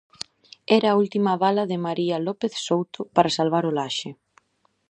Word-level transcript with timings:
Era 0.77 0.87
a 0.91 0.97
última 1.03 1.33
bala 1.43 1.63
de 1.71 1.77
María 1.85 2.17
López 2.27 2.53
Souto 2.67 2.99
para 3.15 3.35
salvar 3.37 3.63
o 3.69 3.75
Laxe. 3.77 4.09